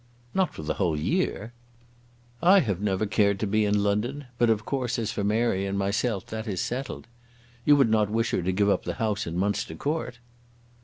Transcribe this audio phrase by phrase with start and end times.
[0.33, 1.53] "Not for the whole year?"
[2.41, 5.77] "I have never cared to be in London; but, of course, as for Mary and
[5.77, 7.05] myself that is settled.
[7.65, 10.17] You would not wish her to give up the house in Munster Court?"